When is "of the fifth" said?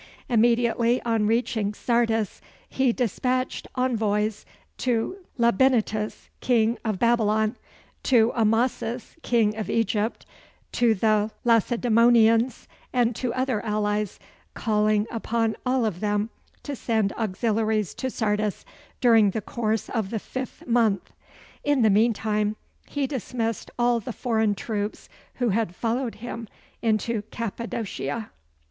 19.87-20.65